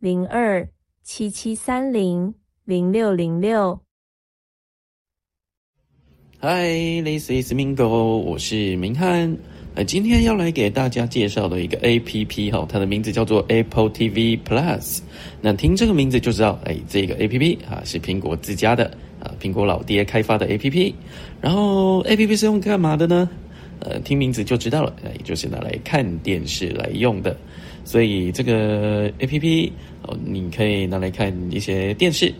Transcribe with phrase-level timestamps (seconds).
[0.00, 0.68] 零二
[1.02, 2.32] 七七三零
[2.64, 3.80] 零六零六。
[6.40, 9.36] Hi，this is Mingo，我是明翰。
[9.74, 15.00] 呃，今天要来给大家介绍的一个 A P P 哈，它的名字叫做 Apple T V Plus。
[15.40, 18.84] 那听这个名字就知道，哎，这个 A P P 啊是苹果自家的
[19.18, 20.94] 啊，苹果老爹开发的 A P P。
[21.40, 23.28] 然后 A P P 是用干嘛的呢？
[23.80, 27.36] 呃，听名字就知道了，也就是拿来看电视来用的。
[27.88, 32.30] 所以这个 A P P 哦，你可以拿来看一些电视，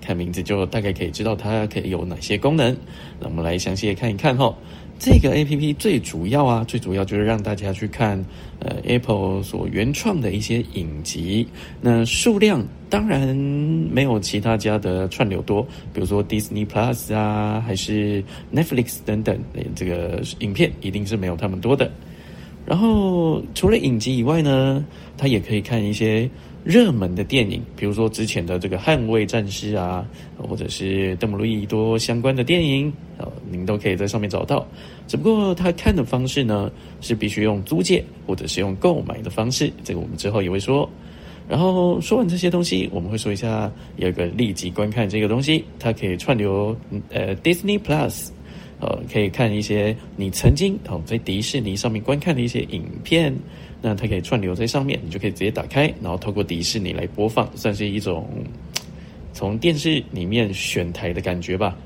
[0.00, 2.72] 看名字就大概可以知道它可以有哪些功能。
[3.18, 4.56] 那我们来详细的看一看哈。
[4.96, 8.24] 这个 A P P 最主要啊，最主要就是让大家去看
[8.60, 11.44] 呃 Apple 所原创的一些影集。
[11.80, 18.22] 那数量当然没有其他家的串流多，比如说 Disney Plus 啊，还是
[18.54, 19.36] Netflix 等等，
[19.74, 21.90] 这个影片一定是没有他们多的。
[22.66, 24.84] 然后除了影集以外呢，
[25.16, 26.28] 他也可以看一些
[26.64, 30.04] 热门的电影，比如说之前的这个《捍卫战士》啊，
[30.36, 34.66] 或者是邓布利多相关的电影，呃，您都可以在上面找到。
[35.06, 36.68] 只不过他看的方式呢，
[37.00, 40.90] 是必须用租借或者是用购买的方式，这个我们之后也会说。
[41.48, 46.76] 然后说完这些东西，我们会说一下有个立即观看这个东西，它可以串流
[47.10, 48.30] 呃 Disney Plus。
[48.80, 53.34] 呃，可以看一些你曾经哦在迪士尼上面观看的一些影片，
[53.80, 58.28] 那它可以串流在上面，你就可以直接打开，然后透过迪士尼来播放，算是一种
[59.32, 61.76] 从电视里面选台的感觉吧。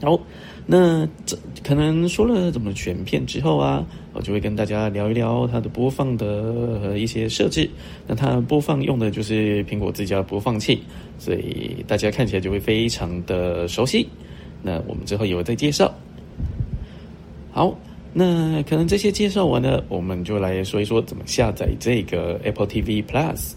[0.00, 0.18] 好，
[0.66, 7.68] 那这可能说了怎么选片之后啊，我就会跟大家聊一聊它的播放的一些设置。
[8.06, 10.80] 那它播放用的就是苹果自家播放器，
[11.18, 14.08] 所以大家看起来就会非常的熟悉。
[14.62, 15.92] 那我们之后也会再介绍。
[17.50, 17.76] 好，
[18.12, 23.52] 那可能这些介绍完了，我们就来说一说怎么下载这个 Apple TV Plus。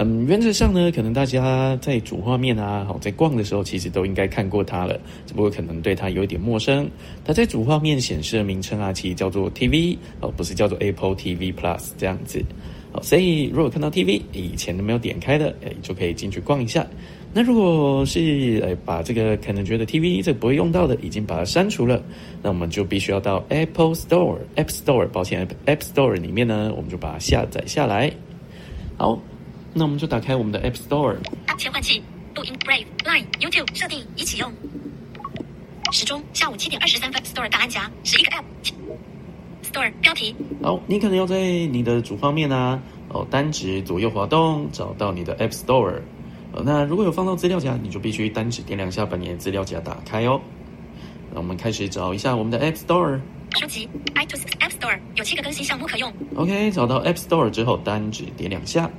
[0.00, 6.88] 嗯，原则上呢，可能大家在主画面啊，好在逛的时候，其实都应该看过它了，只不过可能对它有一点陌生。
[7.24, 12.40] 它在主画面显示的名称啊，其实叫做 TV 哦，不是叫做 Apple TV Plus 这样子。
[12.92, 16.86] 好，所以如果看到 TV 以前都没有点开的，哎，就可以进去逛一下。
[17.34, 22.02] 那如果是呃把这个可能觉得 TV 这不会用到的，已经把它删除了，
[22.42, 28.10] 那我们就必须要到 Apple Store App Store，抱歉 App Store 里面呢，我们就把它下载下来。
[28.96, 29.20] 好，
[29.74, 31.16] 那我们就打开我们的 App Store。
[31.58, 32.02] 切换器，
[32.34, 34.50] 录音 Brave Line YouTube 设定已启用。
[35.92, 38.77] 时钟下午七点二十三分，Store 答案夹十一个 App。
[39.70, 40.34] Store 标题。
[40.62, 46.00] 好，你可能要在你的主方面啊，哦单指左右滑动，找到你的 App Store。
[46.52, 50.40] 呃那如果有放到资料夹，你就必须单指点两下把你的资料夹打开哦。
[51.32, 53.20] 那我们开始找一下我们的 App Store。
[53.56, 56.12] 书籍 iTunes App Store 有七个更新项目可用。
[56.36, 58.90] OK，找到 App Store 之后，单指点两下。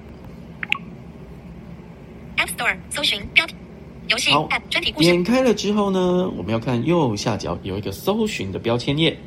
[2.38, 3.56] App Store 搜寻标题
[4.10, 5.10] 游戏 App 专题故事。
[5.10, 9.18] 点开了之后呢，我们要看右下角有一个搜寻的标签页。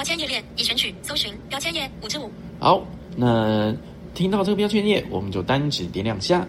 [0.00, 2.30] 标签页列已选取搜寻标签页五至五。
[2.58, 2.82] 好，
[3.18, 3.70] 那
[4.14, 6.42] 听到这个标签页，我们就单指点两下。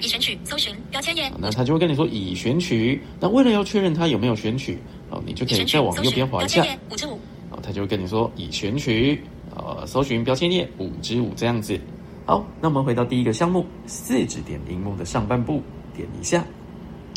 [0.00, 2.98] 已选取搜寻标签页，那他就会跟你说已选取。
[3.20, 4.78] 那为了要确认他有没有选取，
[5.10, 6.64] 哦，你就可以再往右边滑一下。
[6.90, 7.18] 五至五，
[7.50, 9.22] 哦，他就会跟你说已选取，
[9.54, 11.78] 呃，搜寻标签页五之五这样子。
[12.24, 15.62] 好，那我们回到第一个项目，四指点荧幕的上半部，
[15.94, 16.42] 点一下，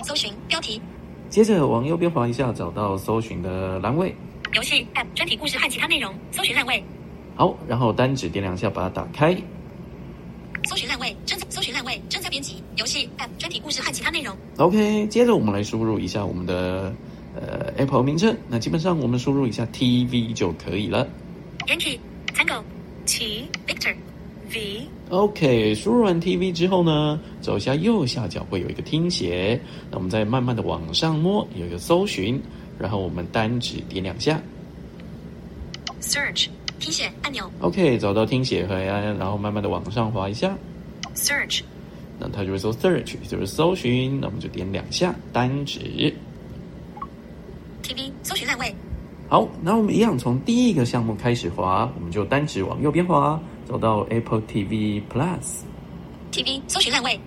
[0.04, 0.82] 搜寻标题。
[1.30, 4.14] 接着往右边滑一下，找到搜寻的栏位，
[4.56, 6.82] 游戏 App 专题故事和其他内容，搜寻烂位。
[7.36, 9.36] 好，然后单指点两下把它打开。
[10.64, 14.34] 搜寻烂位，正在搜寻烂位，正在编辑游戏 App 专题故事和其他内容。
[14.56, 16.96] OK，接着我们来输入一下我们的
[17.36, 18.34] 呃 Apple 名称。
[18.48, 21.06] 那基本上我们输入一下 TV 就可以了。
[21.68, 22.00] Yankee
[22.34, 22.64] Tango
[23.06, 23.94] T Victor
[24.54, 24.88] V。
[25.10, 29.60] OK，输入完 TV 之后呢，走下右下角会有一个听写。
[29.92, 32.42] 那我们再慢慢的往上摸，有一个搜寻，
[32.80, 34.42] 然后我们单指点两下。
[36.02, 36.48] Search。
[36.78, 37.50] 听写按钮。
[37.62, 40.56] OK，找到听写和然后慢慢的往上滑一下。
[41.16, 41.62] Search，
[42.20, 44.20] 那它就会搜 Search，就是搜寻。
[44.20, 46.14] 那我们就点两下，单指。
[47.82, 48.76] TV 搜寻烂位。
[49.30, 55.62] 好，那我们一样从第一个项目开始滑，我们就单指往右边滑，走到 Apple TV Plus。
[56.32, 57.18] TV 搜寻烂位，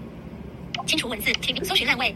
[0.86, 2.14] 清除文字 TV 搜寻烂位，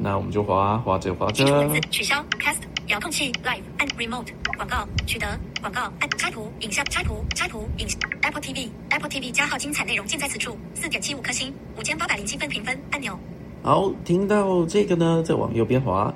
[0.00, 1.44] 那我们就滑滑着滑着
[1.90, 5.26] 取消 Cast 遥控器 Live 按 Remote 广告取得
[5.60, 7.88] 广告按插图影像插图插图影
[8.22, 13.18] Apple TV Apple TV 加号精彩内容尽在此处，四点七五颗星，五千八百零七分评分按钮。
[13.62, 16.14] 好，听到这个呢，再往右边滑，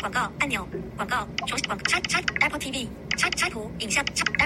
[0.00, 0.66] 广告按钮，
[0.96, 2.86] 广告重广插插 Apple TV
[3.16, 4.04] 拆拆图影像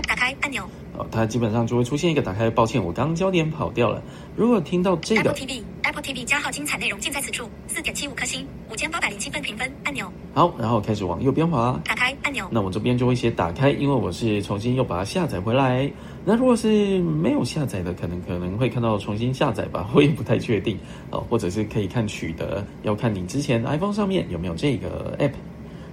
[0.08, 0.66] 打开按钮
[0.96, 2.48] 哦，它基本上就会出现一个打开。
[2.50, 4.02] 抱歉，我刚刚焦点跑掉了。
[4.34, 12.01] 如果听到这个 Apple 个，TV Apple TV 加号精彩内容尽在此处，四点七五颗星，五千八百零七分评分按钮好，然后开始往右边滑，打开
[12.50, 15.90] 那我这边就会写打开，因为我是重新又把它下载回来。
[16.24, 20.78] 那如果是没有下载的，可能可能会看到重新下载吧，我也不太确定
[21.10, 25.32] 哦，或者是可以看取得，要看你之前 iPhone 上面有没有这个 app。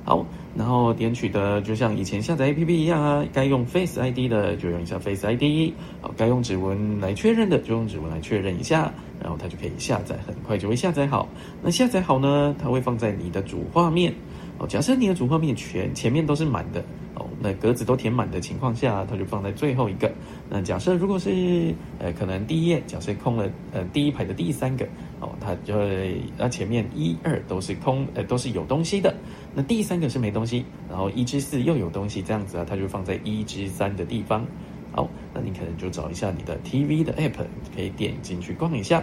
[0.05, 0.25] 好，
[0.55, 8.91] 然后点取得就像以前下载 APP 一样啊，该用 Face ID 的就用一下 Face ID，好，该用指纹来确认的就用指纹来确认一下，
[9.21, 11.27] 然后它就可以下载，很快就会下载好。
[11.61, 14.11] 那下载好呢，它会放在你的主画面。
[14.59, 16.83] 哦，假设你的主画面全前面都是满的
[17.15, 20.11] 哦，那格子都填满的情况下，它就放在最后一个。
[20.49, 24.85] 那假设如果是呃可能第一页假设空了呃第一排的第三个
[25.21, 29.15] 哦，它就会那前面一二都是空呃都是有东西的，
[29.55, 34.45] 那第三个是没东西，然后一至四又有东西，这样子啊，它就放在一至三的地方。
[34.91, 39.01] 好，那你可能就找一下你的 TV 的 app，可以点进去逛一下。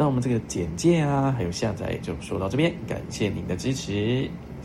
[0.00, 4.30] 那我们这个简介啊，还有下载就说到这边，感谢您的支持。